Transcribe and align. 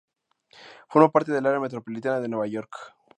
Forma 0.89 1.11
parte 1.11 1.31
del 1.31 1.45
Área 1.45 1.59
metropolitana 1.59 2.19
de 2.19 2.27
Nueva 2.27 2.47
York. 2.47 2.75